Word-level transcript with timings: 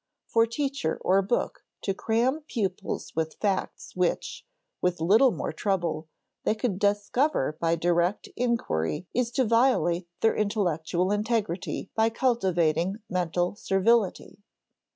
For 0.25 0.47
teacher 0.47 0.97
or 1.01 1.21
book 1.21 1.63
to 1.83 1.93
cram 1.93 2.39
pupils 2.47 3.13
with 3.15 3.35
facts 3.35 3.95
which, 3.95 4.47
with 4.81 4.99
little 4.99 5.29
more 5.29 5.53
trouble, 5.53 6.07
they 6.43 6.55
could 6.55 6.79
discover 6.79 7.55
by 7.61 7.75
direct 7.75 8.27
inquiry 8.35 9.05
is 9.13 9.29
to 9.33 9.45
violate 9.45 10.07
their 10.21 10.35
intellectual 10.35 11.11
integrity 11.11 11.91
by 11.93 12.09
cultivating 12.09 12.95
mental 13.11 13.53
servility. 13.55 14.39